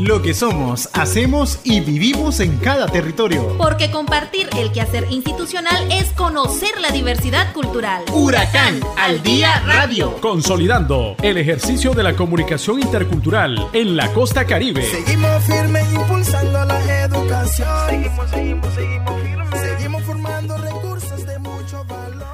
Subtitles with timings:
[0.00, 3.58] Lo que somos, hacemos y vivimos en cada territorio.
[3.58, 8.04] Porque compartir el quehacer institucional es conocer la diversidad cultural.
[8.10, 10.16] Huracán al día radio.
[10.22, 14.82] Consolidando el ejercicio de la comunicación intercultural en la costa caribe.
[14.82, 17.68] Seguimos firmes impulsando la educación.
[17.90, 19.60] Seguimos, seguimos, seguimos firmes.
[19.60, 22.26] Seguimos formando recursos de mucho valor.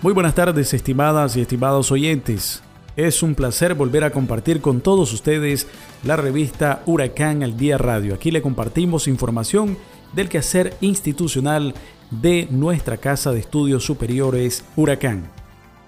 [0.00, 2.64] Muy buenas tardes, estimadas y estimados oyentes.
[2.96, 5.66] Es un placer volver a compartir con todos ustedes
[6.04, 8.14] la revista Huracán al Día Radio.
[8.14, 9.78] Aquí le compartimos información
[10.12, 11.74] del quehacer institucional
[12.10, 15.30] de nuestra Casa de Estudios Superiores Huracán.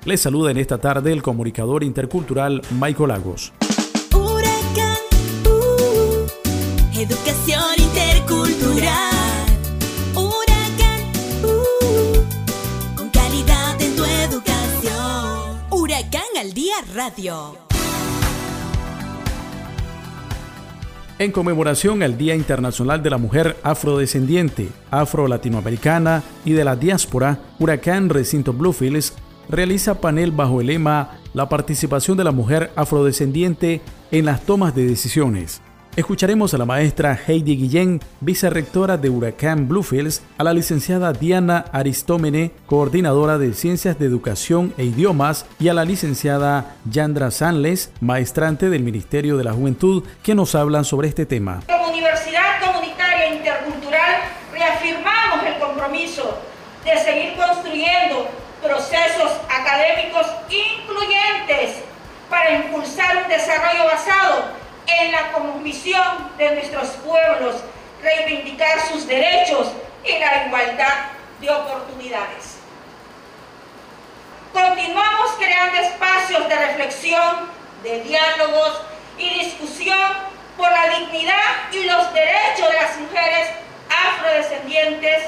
[0.07, 3.53] Les saluda en esta tarde el comunicador intercultural Michael Lagos.
[4.15, 4.41] Uh,
[17.05, 17.59] Radio.
[21.19, 28.09] En conmemoración al Día Internacional de la Mujer Afrodescendiente, Afro-Latinoamericana y de la Diáspora, Huracán
[28.09, 29.13] Recinto Bluefields
[29.51, 34.87] realiza panel bajo el lema La participación de la mujer afrodescendiente en las tomas de
[34.87, 35.61] decisiones.
[35.97, 42.51] Escucharemos a la maestra Heidi Guillén, vicerrectora de Huracán Bluefields, a la licenciada Diana Aristómene,
[42.67, 48.83] coordinadora de Ciencias de Educación e Idiomas, y a la licenciada Yandra Sanles, maestrante del
[48.83, 51.63] Ministerio de la Juventud, que nos hablan sobre este tema.
[51.69, 54.17] Como Universidad Comunitaria Intercultural
[54.53, 56.41] reafirmamos el compromiso
[56.85, 58.27] de seguir construyendo
[58.61, 61.85] procesos académicos incluyentes
[62.29, 64.54] para impulsar un desarrollo basado
[65.01, 67.57] en la comisión de nuestros pueblos,
[68.03, 69.69] reivindicar sus derechos
[70.05, 71.07] y la igualdad
[71.41, 72.59] de oportunidades.
[74.53, 77.51] Continuamos creando espacios de reflexión,
[77.83, 78.83] de diálogos
[79.19, 79.99] y discusión
[80.57, 83.49] por la dignidad y los derechos de las mujeres
[83.91, 85.25] afrodescendientes,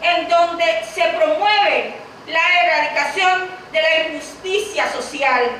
[0.00, 1.94] en donde se promueve
[2.28, 5.50] la erradicación de la injusticia social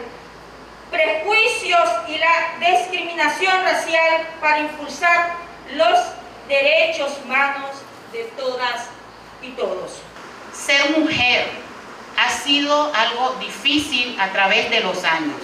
[0.91, 5.34] prejuicios y la discriminación racial para impulsar
[5.75, 5.99] los
[6.49, 7.71] derechos humanos
[8.12, 8.88] de todas
[9.43, 9.99] y todos.
[10.53, 11.47] Ser mujer
[12.16, 15.41] ha sido algo difícil a través de los años,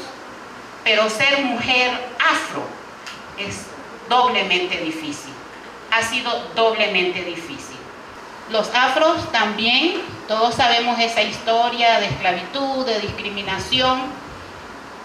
[0.83, 2.67] pero ser mujer afro
[3.39, 3.67] es
[4.09, 5.33] doblemente difícil,
[5.91, 7.77] ha sido doblemente difícil.
[8.51, 14.03] Los afros también, todos sabemos esa historia de esclavitud, de discriminación,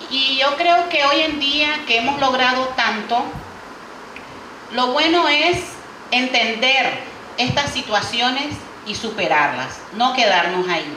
[0.10, 3.24] y yo creo que hoy en día que hemos logrado tanto,
[4.72, 5.58] lo bueno es
[6.12, 7.00] entender
[7.38, 8.56] estas situaciones
[8.86, 10.96] y superarlas, no quedarnos ahí.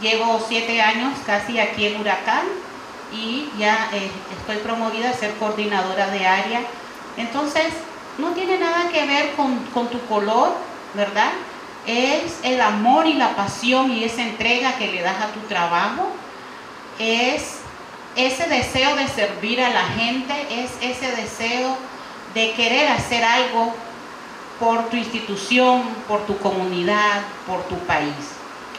[0.00, 2.44] Llevo siete años casi aquí en Huracán
[3.12, 6.60] y ya eh, estoy promovida a ser coordinadora de área.
[7.16, 7.66] Entonces,
[8.18, 10.54] no tiene nada que ver con, con tu color,
[10.94, 11.30] ¿verdad?
[11.86, 16.08] Es el amor y la pasión y esa entrega que le das a tu trabajo.
[16.98, 17.61] Es
[18.16, 21.76] ese deseo de servir a la gente, es ese deseo
[22.34, 23.74] de querer hacer algo
[24.58, 28.36] por tu institución, por tu comunidad, por tu país.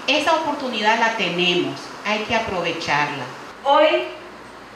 [0.07, 3.23] Esa oportunidad la tenemos, hay que aprovecharla.
[3.63, 4.03] Hoy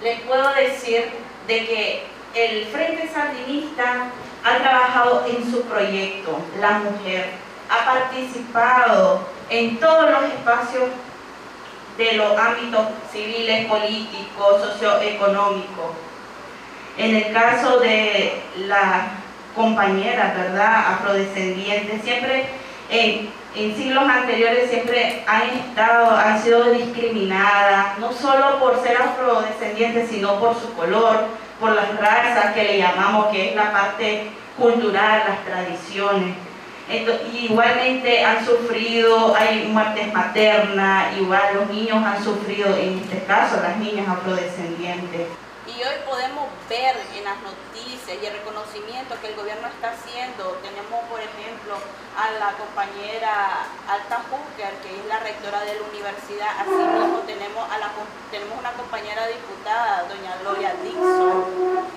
[0.01, 1.09] les puedo decir
[1.47, 2.03] de que
[2.33, 4.07] el Frente Sandinista
[4.43, 7.31] ha trabajado en su proyecto, La Mujer,
[7.69, 10.89] ha participado en todos los espacios
[11.97, 15.91] de los ámbitos civiles, políticos, socioeconómicos.
[16.97, 19.03] En el caso de las
[19.55, 22.45] compañeras, ¿verdad?, afrodescendientes, siempre
[22.89, 23.29] en,
[23.75, 30.53] siglos anteriores siempre han estado, han sido discriminadas, no solo por ser afrodescendientes, sino por
[30.53, 31.25] su color,
[31.59, 36.46] por las razas que le llamamos, que es la parte cultural, las tradiciones
[36.89, 43.77] igualmente han sufrido, hay muertes maternas, igual los niños han sufrido, en este caso las
[43.77, 45.27] niñas afrodescendientes.
[45.67, 50.57] Y hoy podemos ver en las noticias y el reconocimiento que el gobierno está haciendo.
[50.63, 51.75] Tenemos, por ejemplo,
[52.15, 56.49] a la compañera Alta Hooker, que es la rectora de la universidad.
[56.63, 57.91] Asimismo, tenemos, a la,
[58.31, 61.96] tenemos una compañera diputada, doña Gloria Dixon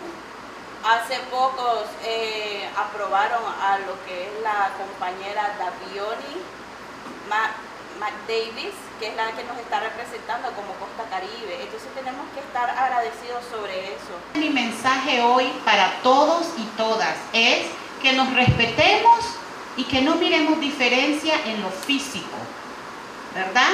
[0.82, 6.40] Hace pocos eh, aprobaron a lo que es la compañera Davioni
[8.00, 11.60] McDavis, que es la que nos está representando como Costa Caribe.
[11.60, 14.16] Entonces tenemos que estar agradecidos sobre eso.
[14.34, 17.66] Mi mensaje hoy para todos y todas es
[18.00, 19.18] que nos respetemos
[19.76, 22.36] y que no miremos diferencia en lo físico,
[23.34, 23.72] ¿verdad?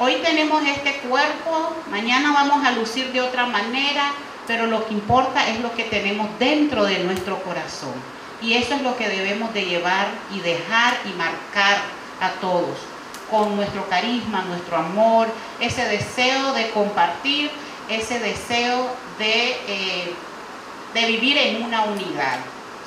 [0.00, 4.12] Hoy tenemos este cuerpo, mañana vamos a lucir de otra manera,
[4.46, 7.94] pero lo que importa es lo que tenemos dentro de nuestro corazón.
[8.40, 11.78] Y eso es lo que debemos de llevar y dejar y marcar
[12.20, 12.76] a todos,
[13.30, 15.28] con nuestro carisma, nuestro amor,
[15.60, 17.50] ese deseo de compartir,
[17.88, 20.12] ese deseo de, eh,
[20.94, 22.38] de vivir en una unidad.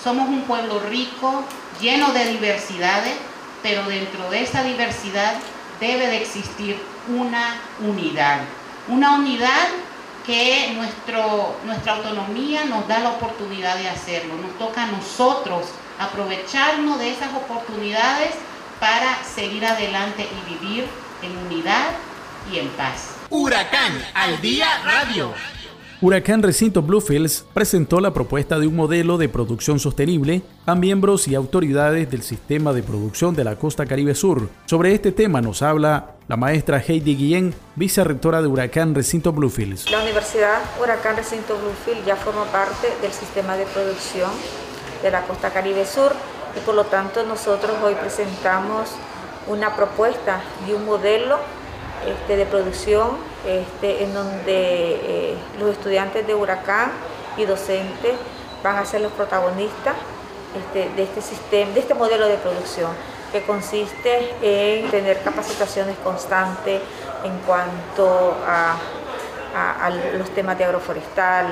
[0.04, 1.44] Somos un pueblo rico,
[1.80, 3.16] lleno de diversidades,
[3.64, 5.34] pero dentro de esa diversidad
[5.80, 8.42] debe de existir una unidad.
[8.88, 9.68] Una unidad
[10.26, 14.36] que nuestro, nuestra autonomía nos da la oportunidad de hacerlo.
[14.42, 15.66] Nos toca a nosotros
[16.00, 18.32] aprovecharnos de esas oportunidades
[18.80, 20.86] para seguir adelante y vivir
[21.22, 21.92] en unidad
[22.52, 23.16] y en paz.
[23.30, 25.32] Huracán al día radio.
[26.02, 31.36] Huracán Recinto Bluefields presentó la propuesta de un modelo de producción sostenible a miembros y
[31.36, 34.50] autoridades del sistema de producción de la costa Caribe Sur.
[34.66, 39.92] Sobre este tema nos habla la maestra Heidi Guillén, vicerrectora de Huracán Recinto Bluefields.
[39.92, 44.32] La Universidad Huracán Recinto Bluefields ya forma parte del sistema de producción
[45.04, 46.14] de la costa Caribe Sur
[46.58, 48.90] y por lo tanto nosotros hoy presentamos
[49.48, 51.38] una propuesta de un modelo
[52.08, 56.92] este, de producción este, en donde eh, los estudiantes de Huracán
[57.38, 58.16] y docentes
[58.64, 59.94] van a ser los protagonistas
[60.58, 62.90] este, de este sistema, de este modelo de producción
[63.36, 66.80] que consiste en tener capacitaciones constantes
[67.26, 68.78] en cuanto a,
[70.18, 71.48] los temas de agroforestal,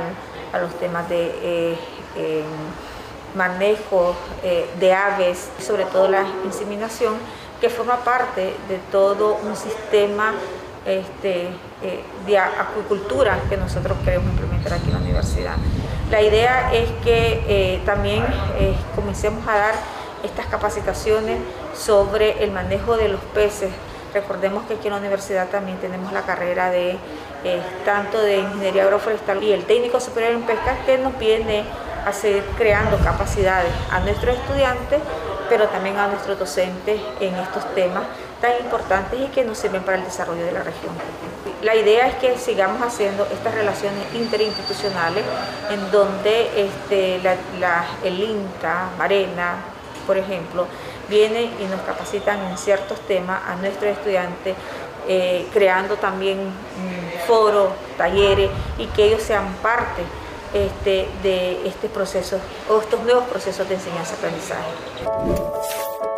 [0.54, 1.78] a los temas de
[2.16, 2.44] eh,
[3.36, 7.16] manejo eh, de aves, sobre todo la inseminación
[7.60, 10.34] que forma parte de todo un sistema
[10.86, 11.48] este,
[11.82, 15.56] eh, de acuicultura que nosotros queremos implementar aquí en la universidad.
[16.10, 18.24] La idea es que también
[18.96, 21.40] comencemos a dar estas capacitaciones
[21.76, 23.70] sobre el manejo de los peces.
[24.14, 26.98] Recordemos que aquí en la universidad también tenemos la carrera de
[27.84, 31.66] tanto de ingeniería agroforestal y el técnico superior en pesca que nos viene
[32.06, 35.02] a seguir creando capacidades a nuestros estudiantes
[35.50, 38.04] pero también a nuestros docentes en estos temas
[38.42, 40.94] tan importantes y que nos sirven para el desarrollo de la región.
[41.62, 45.24] La idea es que sigamos haciendo estas relaciones interinstitucionales
[45.70, 47.16] en donde este,
[48.04, 49.56] el INTA, Marena,
[50.06, 50.68] por ejemplo,
[51.10, 54.56] vienen y nos capacitan en ciertos temas a nuestros estudiantes,
[55.08, 60.02] eh, creando también mm, foros, talleres y que ellos sean parte
[60.54, 62.38] este, de este proceso
[62.70, 64.70] o estos nuevos procesos de enseñanza-aprendizaje.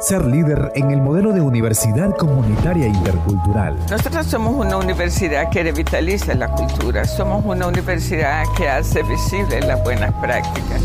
[0.02, 3.78] Ser líder en el modelo de universidad comunitaria intercultural.
[3.90, 9.82] Nosotros somos una universidad que revitaliza la cultura, somos una universidad que hace visible las
[9.84, 10.82] buenas prácticas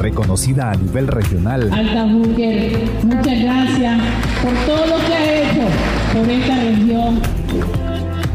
[0.00, 1.70] reconocida a nivel regional.
[1.72, 4.00] Alta muchas gracias
[4.42, 5.66] por todo lo que ha hecho
[6.12, 7.20] por esta región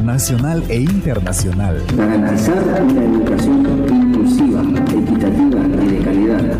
[0.04, 1.82] nacional e internacional.
[1.98, 6.60] Garantizar una educación inclusiva, equitativa y de calidad.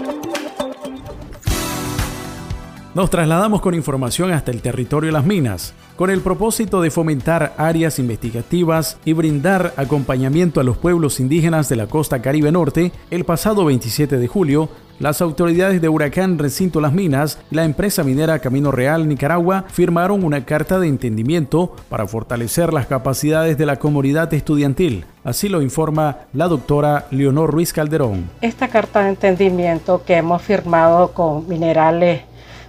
[2.93, 7.53] Nos trasladamos con información hasta el territorio de las minas, con el propósito de fomentar
[7.57, 12.91] áreas investigativas y brindar acompañamiento a los pueblos indígenas de la costa caribe norte.
[13.09, 14.69] El pasado 27 de julio
[15.01, 20.23] las autoridades de Huracán Recinto Las Minas y la empresa minera Camino Real Nicaragua firmaron
[20.23, 25.05] una carta de entendimiento para fortalecer las capacidades de la comunidad estudiantil.
[25.23, 28.29] Así lo informa la doctora Leonor Ruiz Calderón.
[28.41, 32.21] Esta carta de entendimiento que hemos firmado con Minerales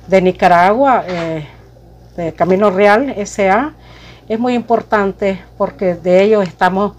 [0.07, 1.47] de Nicaragua, eh,
[2.17, 3.73] de Camino Real SA,
[4.29, 6.95] es muy importante porque de ello estamos,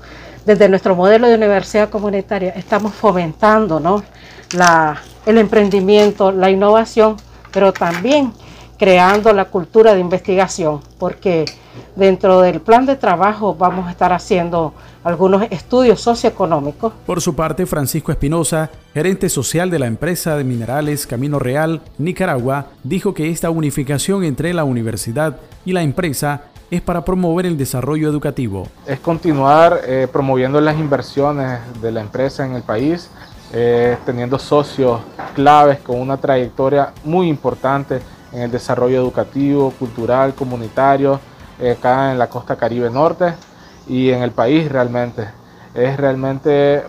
[0.46, 4.04] desde nuestro modelo de universidad comunitaria, estamos fomentando ¿no?
[4.52, 7.18] la el emprendimiento, la innovación,
[7.52, 8.34] pero también
[8.78, 11.46] creando la cultura de investigación, porque
[11.96, 16.94] dentro del plan de trabajo vamos a estar haciendo algunos estudios socioeconómicos.
[17.06, 22.68] Por su parte, Francisco Espinosa, gerente social de la empresa de minerales Camino Real, Nicaragua,
[22.84, 28.10] dijo que esta unificación entre la universidad y la empresa es para promover el desarrollo
[28.10, 28.68] educativo.
[28.88, 33.10] Es continuar eh, promoviendo las inversiones de la empresa en el país,
[33.52, 35.02] eh, teniendo socios
[35.36, 38.00] claves con una trayectoria muy importante
[38.32, 41.20] en el desarrollo educativo, cultural, comunitario,
[41.60, 43.34] eh, acá en la costa caribe norte
[43.88, 45.28] y en el país realmente.
[45.74, 46.84] Es realmente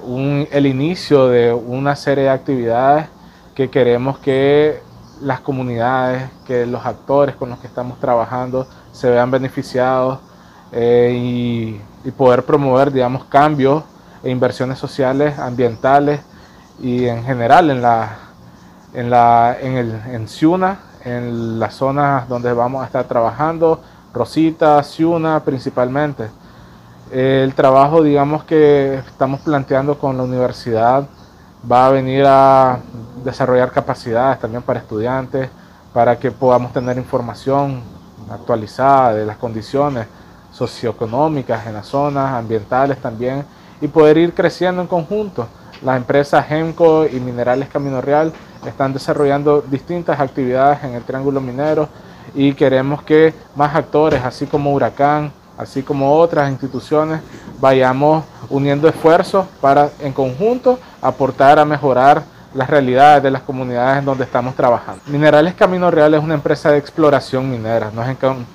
[0.51, 3.07] el inicio de una serie de actividades
[3.55, 4.81] que queremos que
[5.23, 10.19] las comunidades, que los actores con los que estamos trabajando se vean beneficiados
[10.73, 11.81] eh, y,
[12.13, 13.83] poder promover, digamos, cambios
[14.23, 16.21] e inversiones sociales, ambientales
[16.83, 18.19] y en general en la
[18.93, 23.81] en la en el en Ciuna, en las zonas donde vamos a estar trabajando,
[24.13, 26.29] Rosita, Ciuna principalmente.
[27.11, 31.07] El trabajo, digamos, que estamos planteando con la universidad
[31.71, 32.79] va a venir a
[33.23, 35.49] desarrollar capacidades también para estudiantes,
[35.93, 37.83] para que podamos tener información
[38.31, 40.07] actualizada de las condiciones
[40.51, 43.45] socioeconómicas en las zonas, ambientales también,
[43.81, 45.47] y poder ir creciendo en conjunto.
[45.83, 48.33] Las empresas GEMCO y Minerales Camino Real
[48.67, 51.89] están desarrollando distintas actividades en el Triángulo Minero
[52.35, 57.21] y queremos que más actores, así como Huracán, así como otras instituciones,
[57.61, 62.23] vayamos uniendo esfuerzos para en conjunto aportar a mejorar
[62.55, 65.03] las realidades de las comunidades en donde estamos trabajando.
[65.07, 67.91] Minerales Camino Real es una empresa de exploración minera.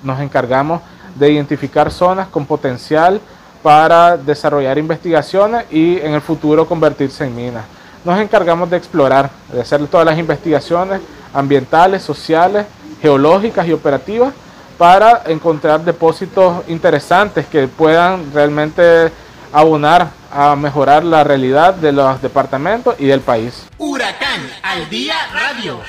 [0.02, 0.80] Nos, encargamos
[1.14, 3.20] de identificar zonas con potencial
[3.62, 7.64] para desarrollar investigaciones y en el futuro convertirse en minas.
[8.04, 11.02] Nos encargamos de explorar, de hacer todas las investigaciones
[11.34, 12.64] ambientales, sociales,
[13.02, 14.32] geológicas y operativas
[14.80, 19.12] para encontrar depósitos interesantes que puedan realmente
[19.52, 23.66] abonar a mejorar la realidad de los departamentos y del país.
[23.76, 25.80] Huracán al día radio.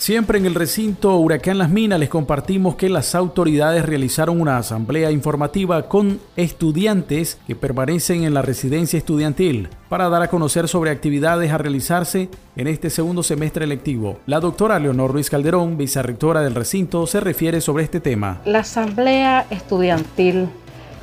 [0.00, 5.10] Siempre en el recinto Huracán Las Minas les compartimos que las autoridades realizaron una asamblea
[5.10, 11.52] informativa con estudiantes que permanecen en la residencia estudiantil para dar a conocer sobre actividades
[11.52, 14.20] a realizarse en este segundo semestre electivo.
[14.24, 18.40] La doctora Leonor Ruiz Calderón, vicerrectora del recinto, se refiere sobre este tema.
[18.46, 20.48] La asamblea estudiantil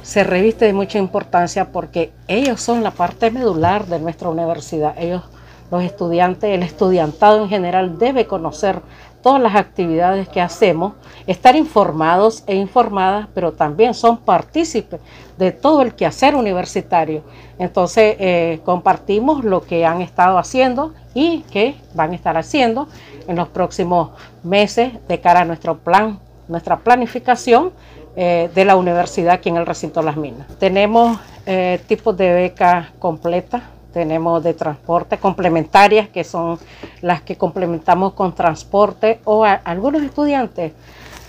[0.01, 4.95] se reviste de mucha importancia porque ellos son la parte medular de nuestra universidad.
[4.97, 5.21] Ellos
[5.69, 8.81] los estudiantes, el estudiantado en general debe conocer
[9.21, 10.93] todas las actividades que hacemos,
[11.25, 15.01] estar informados e informadas, pero también son partícipes
[15.37, 17.23] de todo el quehacer universitario.
[17.59, 22.87] Entonces, eh, compartimos lo que han estado haciendo y que van a estar haciendo
[23.27, 24.11] en los próximos
[24.43, 27.71] meses de cara a nuestro plan, nuestra planificación
[28.15, 30.47] eh, de la universidad aquí en el recinto de las minas.
[30.59, 33.63] Tenemos eh, tipos de beca completa
[33.97, 36.59] tenemos de transporte complementarias, que son
[37.01, 40.73] las que complementamos con transporte, o a, algunos estudiantes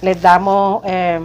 [0.03, 1.19] les damos eh,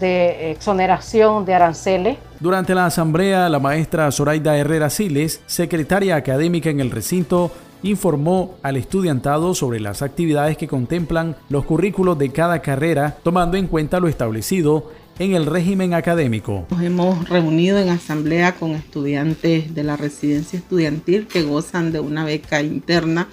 [0.00, 2.16] de exoneración de aranceles.
[2.40, 7.50] Durante la asamblea, la maestra Zoraida Herrera Siles, secretaria académica en el recinto,
[7.82, 13.66] informó al estudiantado sobre las actividades que contemplan los currículos de cada carrera, tomando en
[13.66, 16.66] cuenta lo establecido en el régimen académico.
[16.70, 22.24] Nos hemos reunido en asamblea con estudiantes de la residencia estudiantil que gozan de una
[22.24, 23.28] beca interna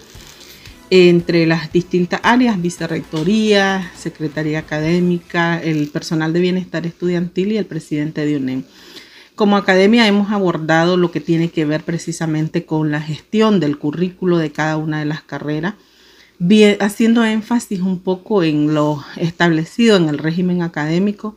[0.89, 8.25] entre las distintas áreas, vicerrectoría, secretaría académica, el personal de bienestar estudiantil y el presidente
[8.25, 8.63] de UNEM.
[9.35, 14.37] Como academia hemos abordado lo que tiene que ver precisamente con la gestión del currículo
[14.37, 15.73] de cada una de las carreras,
[16.79, 21.35] haciendo énfasis un poco en lo establecido en el régimen académico,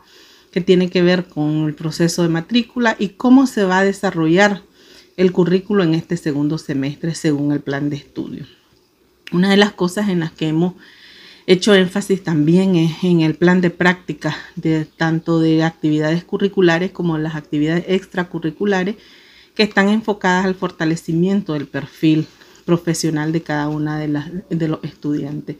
[0.56, 4.62] que tiene que ver con el proceso de matrícula y cómo se va a desarrollar
[5.18, 8.46] el currículo en este segundo semestre según el plan de estudio.
[9.32, 10.72] Una de las cosas en las que hemos
[11.46, 17.18] hecho énfasis también es en el plan de práctica de tanto de actividades curriculares como
[17.18, 18.96] las actividades extracurriculares
[19.54, 22.26] que están enfocadas al fortalecimiento del perfil
[22.64, 25.56] profesional de cada una de, las, de los estudiantes.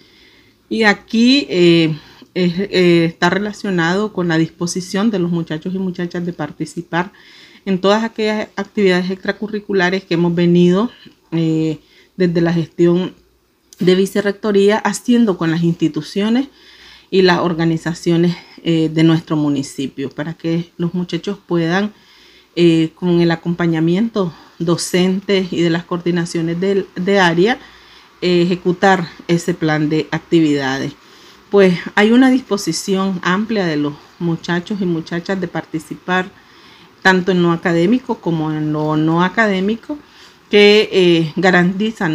[0.71, 1.95] Y aquí eh,
[2.39, 7.11] eh, está relacionado con la disposición de los muchachos y muchachas de participar
[7.65, 10.91] en todas aquellas actividades extracurriculares que hemos venido
[11.33, 11.79] eh,
[12.19, 13.15] desde la gestión
[13.79, 16.49] de vicerrectoría haciendo con las instituciones
[17.11, 21.95] y las organizaciones eh, de nuestro municipio para que los muchachos puedan
[22.95, 27.59] con el acompañamiento docente y de las coordinaciones de, de área
[28.23, 30.95] ejecutar ese plan de actividades
[31.57, 36.27] pues hay una disposición amplia de los muchachos y muchachas de participar
[37.01, 39.97] tanto en lo académico como en lo no académico
[40.51, 42.11] que eh, garantiza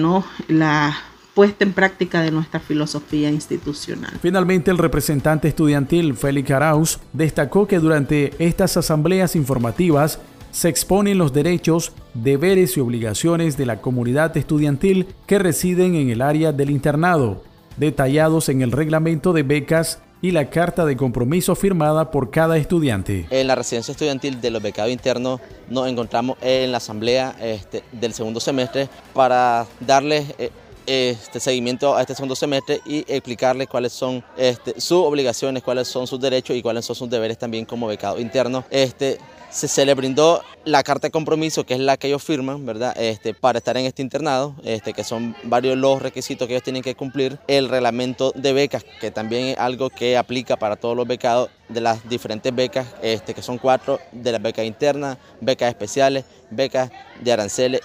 [0.47, 0.95] la
[1.33, 4.11] puesta en práctica de nuestra filosofía institucional.
[4.21, 10.19] Finalmente, el representante estudiantil Félix Arauz destacó que durante estas asambleas informativas
[10.51, 16.21] se exponen los derechos, deberes y obligaciones de la comunidad estudiantil que residen en el
[16.21, 17.41] área del internado,
[17.77, 23.25] detallados en el reglamento de becas y la carta de compromiso firmada por cada estudiante.
[23.31, 28.13] En la residencia estudiantil de los becados internos nos encontramos en la asamblea este, del
[28.13, 30.51] segundo semestre para darles eh,
[30.85, 36.07] este seguimiento a este segundo semestre y explicarles cuáles son este, sus obligaciones, cuáles son
[36.07, 38.63] sus derechos y cuáles son sus deberes también como becado interno.
[38.69, 39.17] Este,
[39.51, 42.95] se, se le brindó la carta de compromiso, que es la que ellos firman, ¿verdad?
[42.97, 46.81] Este, para estar en este internado, este, que son varios los requisitos que ellos tienen
[46.81, 47.37] que cumplir.
[47.47, 51.81] El reglamento de becas, que también es algo que aplica para todos los becados de
[51.81, 57.31] las diferentes becas, este, que son cuatro, de las becas internas, becas especiales, becas de
[57.31, 57.81] aranceles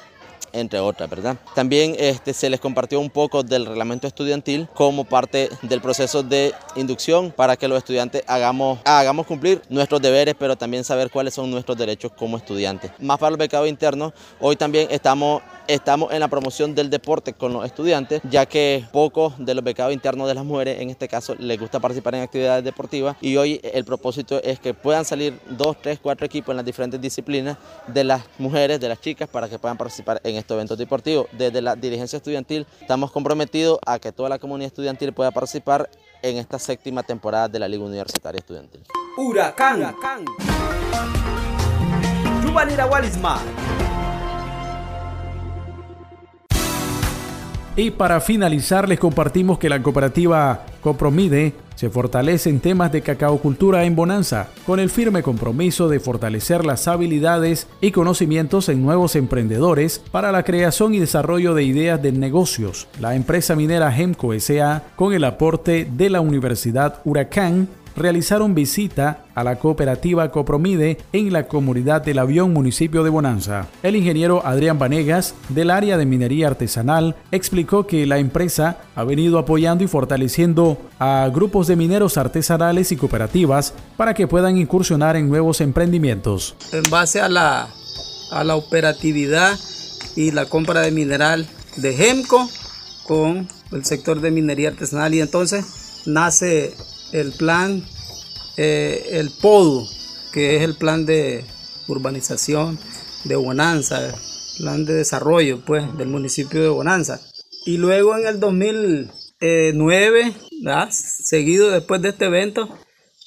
[0.57, 1.37] entre otras, ¿verdad?
[1.55, 6.53] También este, se les compartió un poco del reglamento estudiantil como parte del proceso de
[6.75, 11.51] inducción para que los estudiantes hagamos, hagamos cumplir nuestros deberes, pero también saber cuáles son
[11.51, 12.91] nuestros derechos como estudiantes.
[12.99, 17.53] Más para los becados internos, hoy también estamos Estamos en la promoción del deporte con
[17.53, 21.35] los estudiantes, ya que pocos de los becados internos de las mujeres, en este caso,
[21.41, 25.77] les gusta participar en actividades deportivas y hoy el propósito es que puedan salir dos,
[25.83, 27.57] tres, cuatro equipos en las diferentes disciplinas
[27.89, 31.27] de las mujeres, de las chicas, para que puedan participar en estos eventos deportivos.
[31.33, 35.91] Desde la dirigencia estudiantil estamos comprometidos a que toda la comunidad estudiantil pueda participar
[36.23, 38.83] en esta séptima temporada de la Liga Universitaria Estudiantil.
[39.17, 39.79] Huracán.
[39.81, 40.25] Huracán.
[47.77, 53.85] Y para finalizar les compartimos que la cooperativa Copromide se fortalece en temas de cacaocultura
[53.85, 60.03] en Bonanza, con el firme compromiso de fortalecer las habilidades y conocimientos en nuevos emprendedores
[60.11, 62.89] para la creación y desarrollo de ideas de negocios.
[63.01, 69.43] La empresa minera Gemco SA, con el aporte de la Universidad Huracán, realizaron visita a
[69.45, 73.67] la cooperativa Copromide en la comunidad del Avión, municipio de Bonanza.
[73.83, 79.39] El ingeniero Adrián Vanegas, del área de minería artesanal, explicó que la empresa ha venido
[79.39, 85.29] apoyando y fortaleciendo a grupos de mineros artesanales y cooperativas para que puedan incursionar en
[85.29, 86.55] nuevos emprendimientos.
[86.73, 87.69] En base a la,
[88.31, 89.59] a la operatividad
[90.15, 92.49] y la compra de mineral de GEMCO
[93.07, 96.75] con el sector de minería artesanal y entonces nace
[97.13, 97.85] el plan,
[98.57, 99.89] eh, el PODU,
[100.33, 101.45] que es el plan de
[101.89, 102.79] urbanización
[103.25, 104.15] de Bonanza,
[104.59, 107.21] plan de desarrollo pues, del municipio de Bonanza.
[107.65, 110.35] Y luego en el 2009,
[110.91, 112.69] seguido después de este evento,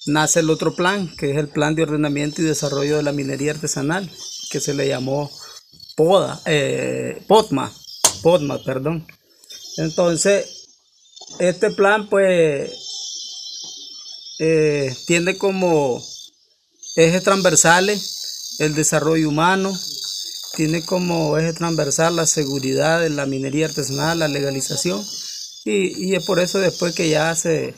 [0.05, 3.51] nace el otro plan, que es el plan de ordenamiento y desarrollo de la minería
[3.51, 4.09] artesanal,
[4.49, 5.29] que se le llamó
[5.95, 7.71] PODA, eh, POTMA,
[8.23, 9.05] POTMA, perdón.
[9.77, 10.67] Entonces,
[11.39, 12.88] este plan pues
[14.39, 16.01] eh, tiene como
[16.95, 19.77] ejes transversales el desarrollo humano,
[20.55, 25.05] tiene como eje transversal la seguridad la minería artesanal, la legalización,
[25.65, 27.75] y, es por eso después que ya se,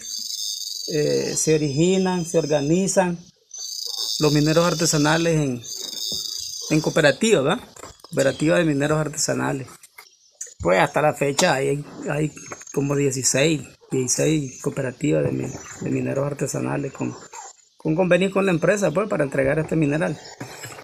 [0.87, 3.17] eh, se originan, se organizan
[4.19, 5.61] los mineros artesanales en,
[6.69, 7.63] en cooperativa, ¿verdad?
[8.01, 9.67] Cooperativa de mineros artesanales.
[10.59, 12.31] Pues hasta la fecha hay, hay
[12.71, 13.61] como 16
[13.91, 17.13] 16 cooperativas de, mineros artesanales con,
[17.77, 20.17] con convenio con la empresa pues, para entregar este mineral.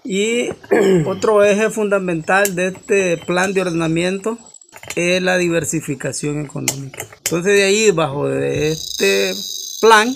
[0.04, 0.50] Y
[1.06, 4.38] otro eje fundamental de este plan de ordenamiento
[4.94, 7.06] es la diversificación económica.
[7.24, 9.34] Entonces de ahí, bajo de este
[9.80, 10.14] plan,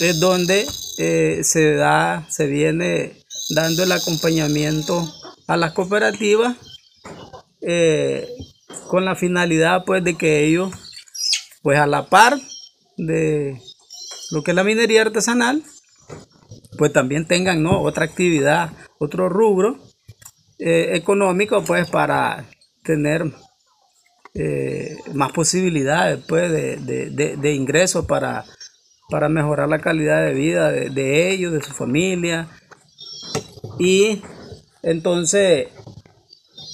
[0.00, 0.66] es donde
[0.98, 3.12] eh, se da, se viene
[3.50, 5.06] dando el acompañamiento
[5.46, 6.56] a las cooperativas
[7.60, 8.28] eh,
[8.88, 10.72] con la finalidad pues de que ellos
[11.64, 12.38] pues a la par
[12.98, 13.58] de
[14.30, 15.62] lo que es la minería artesanal,
[16.76, 17.80] pues también tengan ¿no?
[17.80, 19.78] otra actividad, otro rubro
[20.58, 22.44] eh, económico, pues para
[22.82, 23.32] tener
[24.34, 28.44] eh, más posibilidades pues, de, ingresos para,
[29.08, 32.46] para mejorar la calidad de vida de, ellos, de su familia.
[33.78, 34.22] Y
[34.82, 35.68] entonces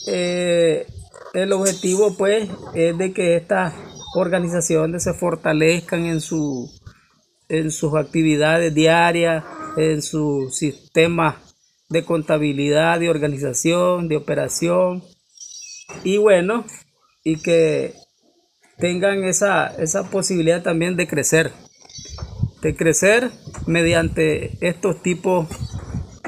[0.08, 0.84] eh,
[1.32, 3.72] el objetivo pues es de que esta
[4.14, 6.70] organizaciones se fortalezcan en, su,
[7.48, 9.44] en sus actividades diarias,
[9.76, 11.40] en su sistema
[11.88, 15.02] de contabilidad, de organización, de operación.
[16.04, 16.64] Y bueno,
[17.24, 17.94] y que
[18.78, 21.52] tengan esa, esa posibilidad también de crecer,
[22.62, 23.30] de crecer
[23.66, 25.48] mediante estos tipos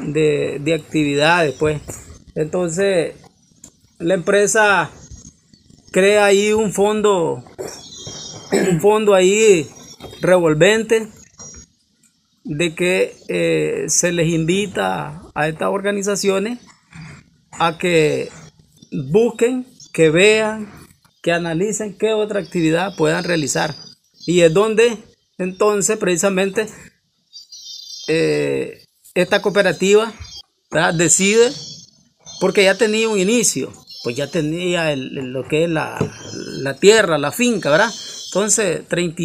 [0.02, 1.80] de, de actividades, pues.
[2.34, 3.14] Entonces,
[3.98, 4.90] la empresa
[5.92, 7.44] crea ahí un fondo,
[8.52, 9.68] un fondo ahí
[10.20, 11.08] revolvente
[12.44, 16.58] de que eh, se les invita a estas organizaciones
[17.52, 18.30] a que
[18.90, 20.70] busquen, que vean,
[21.22, 23.74] que analicen qué otra actividad puedan realizar.
[24.26, 24.98] Y es donde
[25.38, 26.66] entonces precisamente
[28.08, 28.84] eh,
[29.14, 30.12] esta cooperativa
[30.94, 31.52] decide,
[32.40, 35.98] porque ya tenía un inicio, pues ya tenía lo que es la,
[36.32, 37.92] la, tierra, la finca, ¿verdad?
[38.34, 39.22] Entonces, 30,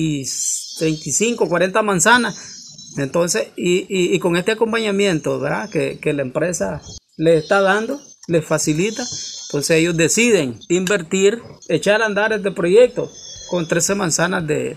[0.79, 2.93] 35, 40 manzanas.
[2.97, 5.69] Entonces, y, y, con este acompañamiento, ¿verdad?
[5.69, 6.81] Que, que la empresa
[7.15, 9.03] le está dando, le facilita,
[9.47, 13.09] entonces ellos deciden invertir, echar a andar este proyecto
[13.49, 14.75] con 13 manzanas de,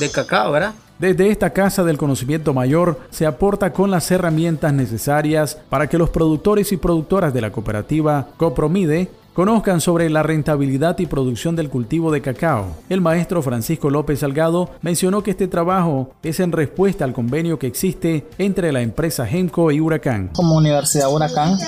[0.00, 0.74] de cacao, ¿verdad?
[0.98, 6.10] Desde esta Casa del Conocimiento Mayor se aporta con las herramientas necesarias para que los
[6.10, 12.12] productores y productoras de la cooperativa Copromide conozcan sobre la rentabilidad y producción del cultivo
[12.12, 12.76] de cacao.
[12.88, 17.66] El maestro Francisco López Salgado mencionó que este trabajo es en respuesta al convenio que
[17.66, 20.30] existe entre la empresa Genco y Huracán.
[20.34, 21.58] Como Universidad Huracán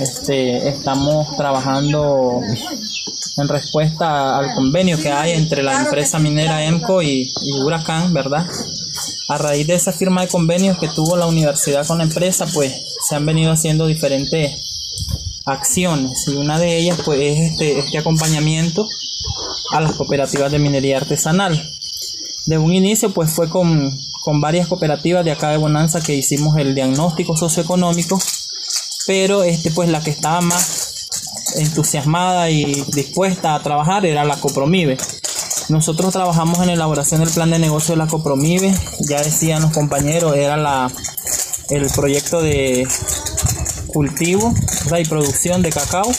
[0.00, 2.40] este, estamos trabajando
[3.36, 7.30] en respuesta al convenio que hay entre la empresa minera EMCO y,
[7.62, 8.46] Huracán, ¿verdad?
[9.28, 12.72] A raíz de esa firma de convenios que tuvo la universidad con la empresa, pues
[13.08, 14.69] se han venido haciendo diferentes
[15.44, 18.86] acciones y una de ellas pues es este, este acompañamiento
[19.72, 21.70] a las cooperativas de minería artesanal.
[22.46, 26.56] De un inicio pues fue con, con varias cooperativas de acá de Bonanza que hicimos
[26.56, 28.20] el diagnóstico socioeconómico,
[29.06, 31.08] pero este pues la que estaba más
[31.56, 34.98] entusiasmada y dispuesta a trabajar era la Copromive.
[35.68, 38.74] Nosotros trabajamos en la elaboración del plan de negocio de la Copromive,
[39.08, 40.90] ya decían los compañeros, era la,
[41.70, 42.88] el proyecto de
[43.90, 44.54] cultivo
[44.98, 46.10] y producción de cacao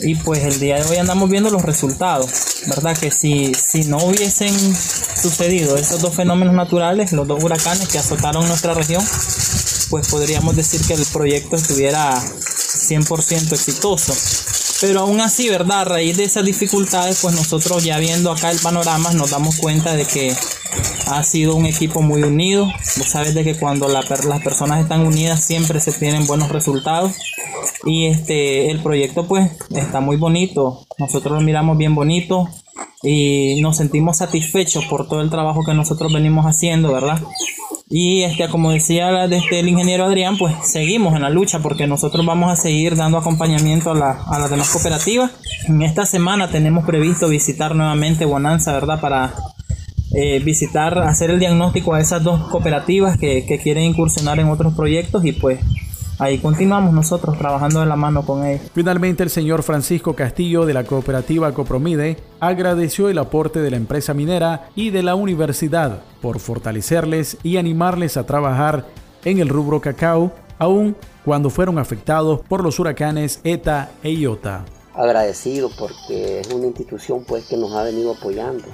[0.00, 2.30] y pues el día de hoy andamos viendo los resultados,
[2.66, 2.96] ¿verdad?
[2.96, 8.46] Que si, si no hubiesen sucedido esos dos fenómenos naturales, los dos huracanes que azotaron
[8.46, 9.02] nuestra región,
[9.90, 14.14] pues podríamos decir que el proyecto estuviera 100% exitoso.
[14.80, 15.80] Pero aún así, ¿verdad?
[15.80, 19.94] A raíz de esas dificultades, pues nosotros ya viendo acá el panorama nos damos cuenta
[19.94, 20.36] de que
[21.06, 22.70] ha sido un equipo muy unido.
[22.82, 24.06] Sabes de que cuando las
[24.42, 27.12] personas están unidas siempre se tienen buenos resultados.
[27.84, 30.86] Y este, el proyecto pues está muy bonito.
[30.98, 32.48] Nosotros lo miramos bien bonito
[33.02, 37.20] y nos sentimos satisfechos por todo el trabajo que nosotros venimos haciendo, ¿verdad?
[37.90, 42.50] Y este, como decía el ingeniero Adrián, pues seguimos en la lucha porque nosotros vamos
[42.50, 45.30] a seguir dando acompañamiento a, la, a las demás cooperativas.
[45.68, 49.00] En esta semana tenemos previsto visitar nuevamente Bonanza, ¿verdad?
[49.00, 49.34] Para
[50.14, 54.74] eh, visitar, hacer el diagnóstico a esas dos cooperativas que, que quieren incursionar en otros
[54.74, 55.60] proyectos y pues
[56.18, 58.70] ahí continuamos nosotros trabajando de la mano con ellos.
[58.74, 64.14] Finalmente, el señor Francisco Castillo de la cooperativa Copromide agradeció el aporte de la empresa
[64.14, 68.86] minera y de la universidad por fortalecerles y animarles a trabajar
[69.24, 74.64] en el rubro cacao, aun cuando fueron afectados por los huracanes ETA e IOTA.
[74.94, 78.64] Agradecido porque es una institución pues que nos ha venido apoyando,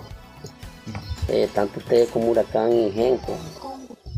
[1.31, 3.37] eh, tanto ustedes como Huracán y Genco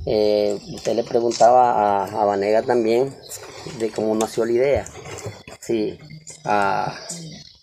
[0.05, 3.15] eh, usted le preguntaba a, Vanega también
[3.79, 4.85] de cómo nació la idea.
[5.61, 5.99] Sí,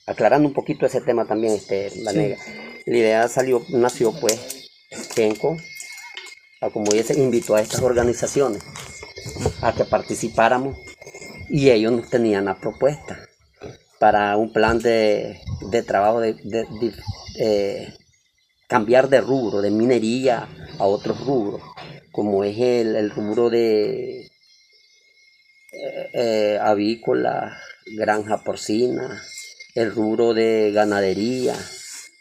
[0.05, 2.37] aclarando un poquito ese tema también, este, Vanega.
[2.85, 4.69] La idea salió, nació pues,
[5.13, 5.57] Kenco,
[6.73, 8.63] como dice, invitó a estas organizaciones
[9.61, 10.77] a que participáramos
[11.49, 13.19] y ellos nos tenían la propuesta
[13.99, 15.41] para un plan de,
[15.85, 16.35] trabajo de,
[17.37, 17.93] eh,
[18.69, 21.61] cambiar de rubro, de minería a otros rubros
[22.11, 24.25] como es el, rubro de
[25.71, 27.57] eh, eh, avícola,
[27.95, 29.21] granja porcina,
[29.73, 31.55] el rubro de ganadería,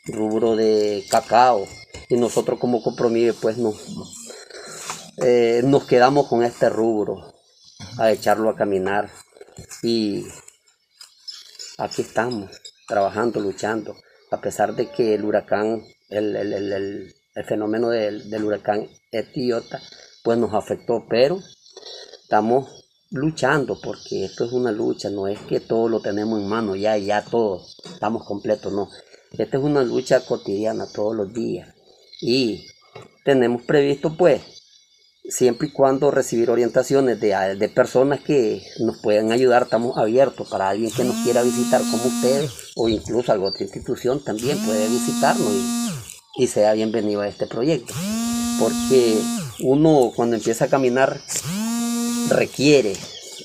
[0.07, 1.67] rubro de cacao.
[2.09, 3.77] Y nosotros como compromiso pues nos,
[5.17, 7.35] eh, nos quedamos con este rubro
[7.99, 9.11] a echarlo a caminar.
[9.83, 10.25] Y
[11.79, 12.51] aquí estamos,
[12.87, 13.97] trabajando, luchando,
[14.31, 19.81] a pesar de que el huracán, el, el el fenómeno del, huracán Etiota
[20.25, 21.39] pues nos afectó, pero
[22.21, 26.75] estamos luchando porque esto es una lucha, no es que todo lo tenemos en mano
[26.75, 28.91] ya ya todos estamos completos, no.
[29.33, 31.73] Esta es una lucha cotidiana todos los días
[32.21, 32.67] y
[33.25, 34.43] tenemos previsto pues
[35.29, 40.71] siempre y cuando recibir orientaciones de, de personas que nos puedan ayudar, estamos abiertos para
[40.71, 45.53] alguien que nos quiera visitar como ustedes o incluso alguna otra institución también puede visitarnos
[45.53, 45.98] y
[46.39, 47.93] y sea bienvenido a este proyecto.
[48.61, 49.19] Porque
[49.61, 51.21] uno cuando empieza a caminar
[52.31, 52.95] requiere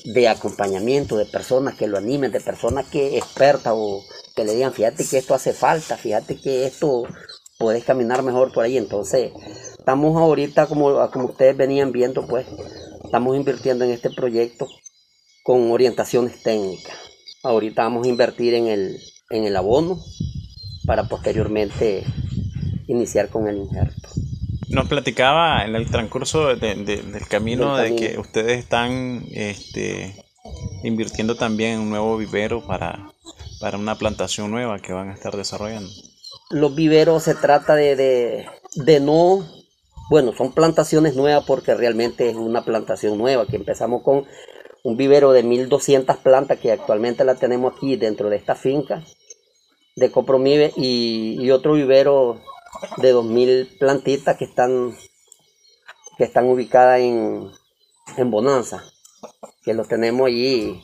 [0.04, 4.04] de acompañamiento, de personas que lo animen, de personas que expertas o
[4.36, 7.02] que le digan, fíjate que esto hace falta, fíjate que esto
[7.58, 8.76] puedes caminar mejor por ahí.
[8.76, 9.32] Entonces,
[9.76, 12.46] estamos ahorita, como, como ustedes venían viendo, pues,
[13.04, 14.68] estamos invirtiendo en este proyecto
[15.42, 16.96] con orientaciones técnicas.
[17.42, 19.98] Ahorita vamos a invertir en el, en el abono
[20.86, 22.04] para posteriormente
[22.86, 24.08] iniciar con el injerto.
[24.68, 30.24] Nos platicaba en el transcurso del camino de que ustedes están este,
[30.82, 33.12] invirtiendo también en un nuevo vivero para,
[33.60, 35.90] para una plantación nueva que van a estar desarrollando?
[36.50, 39.46] Los viveros se trata de, de, de no,
[40.10, 44.26] bueno, son plantaciones nuevas porque realmente es una plantación nueva, que empezamos con
[44.82, 49.02] un vivero de 1200 plantas que actualmente la tenemos aquí dentro de esta finca
[49.96, 52.42] de Copromive y, y otro vivero
[52.98, 54.94] de 2000 plantitas que están
[56.16, 57.50] que están ubicadas en,
[58.16, 58.84] en Bonanza,
[59.64, 60.80] que los tenemos allí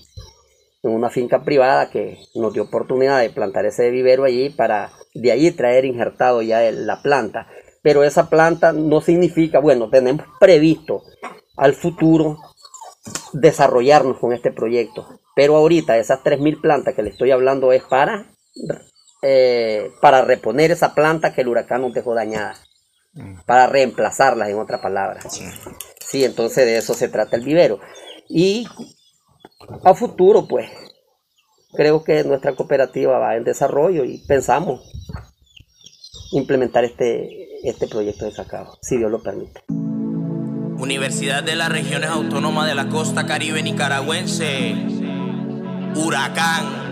[0.83, 5.33] en una finca privada que nos dio oportunidad de plantar ese vivero allí para de
[5.33, 7.48] allí traer injertado ya la planta.
[7.83, 11.03] Pero esa planta no significa, bueno, tenemos previsto
[11.57, 12.38] al futuro
[13.33, 15.07] desarrollarnos con este proyecto.
[15.35, 18.26] Pero ahorita esas 3.000 plantas que le estoy hablando es para,
[19.23, 22.55] eh, para reponer esa planta que el huracán nos dejó dañada.
[23.45, 25.27] Para reemplazarlas, en otras palabras.
[26.01, 27.81] Sí, entonces de eso se trata el vivero.
[28.29, 28.69] Y
[29.85, 30.71] a futuro, pues,
[31.73, 34.81] creo que nuestra cooperativa va en desarrollo y pensamos
[36.33, 39.63] implementar este, este proyecto de cacao, si Dios lo permite.
[40.79, 44.75] Universidad de las Regiones Autónomas de la Costa Caribe Nicaragüense,
[45.95, 46.89] Huracán.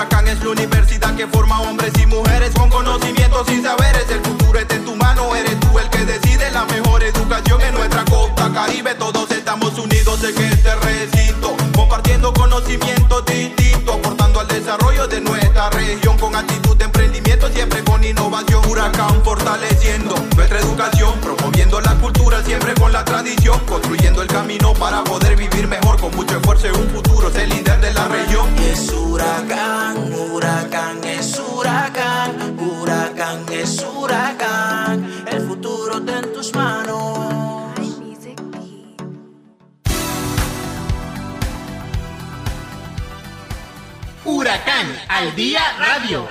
[0.00, 4.08] Huracán es la universidad que forma hombres y mujeres con conocimientos y saberes.
[4.08, 7.74] El futuro está en tu mano, eres tú el que decide la mejor educación en
[7.74, 8.94] nuestra costa caribe.
[8.94, 16.16] Todos estamos unidos en este recinto, compartiendo conocimientos distintos, aportando al desarrollo de nuestra región
[16.16, 18.64] con actitud de emprendimiento, siempre con innovación.
[18.70, 25.04] Huracán fortaleciendo nuestra educación, promoviendo la cultura, siempre con la tradición, construyendo el camino para
[25.04, 27.19] poder vivir mejor con mucho esfuerzo en un futuro,
[28.70, 29.96] Es huracán,
[30.32, 37.18] huracán es huracán, huracán es huracán, el futuro está en tus manos.
[44.24, 46.28] Huracán al día radio.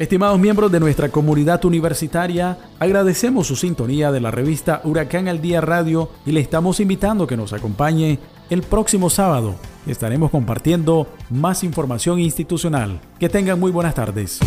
[0.00, 5.60] Estimados miembros de nuestra comunidad universitaria, agradecemos su sintonía de la revista Huracán al Día
[5.60, 8.18] Radio y le estamos invitando que nos acompañe
[8.50, 9.54] el próximo sábado.
[9.86, 13.00] Estaremos compartiendo más información institucional.
[13.18, 14.40] Que tengan muy buenas tardes.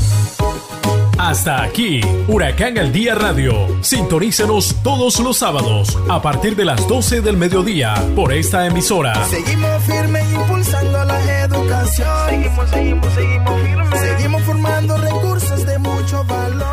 [1.18, 3.54] Hasta aquí, Huracán al Día Radio.
[3.82, 9.24] Sintonícenos todos los sábados a partir de las 12 del mediodía por esta emisora.
[9.26, 12.30] Seguimos firmes impulsando la educación.
[12.30, 14.00] Seguimos, seguimos, seguimos firmes.
[14.00, 16.73] Seguimos formando recursos de mucho valor.